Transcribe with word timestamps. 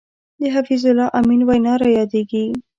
د 0.39 0.41
حفیظ 0.55 0.81
الله 0.89 1.07
امین 1.19 1.41
وینا 1.47 1.73
را 1.81 1.89
یادېږي. 1.97 2.43